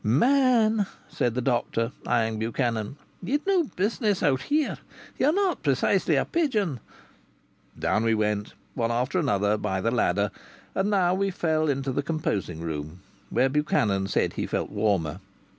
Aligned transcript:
"Man," 0.03 0.87
said 1.09 1.35
the 1.35 1.43
doctor, 1.43 1.91
eyeing 2.07 2.39
Buchanan. 2.39 2.97
"Ye'd 3.21 3.45
no 3.45 3.65
business 3.75 4.23
out 4.23 4.41
here. 4.41 4.79
Ye're 5.19 5.31
not 5.31 5.61
precisely 5.61 6.15
a 6.15 6.25
pigeon." 6.25 6.79
Down 7.77 8.03
we 8.03 8.15
went, 8.15 8.55
one 8.73 8.89
after 8.91 9.19
another, 9.19 9.57
by 9.57 9.79
the 9.79 9.91
ladder, 9.91 10.31
and 10.73 10.89
now 10.89 11.13
we 11.13 11.29
fell 11.29 11.69
into 11.69 11.91
the 11.91 12.01
composing 12.01 12.61
room, 12.61 13.01
where 13.29 13.47
Buchanan 13.47 14.07
said 14.07 14.33
he 14.33 14.47
felt 14.47 14.71
warmer. 14.71 15.19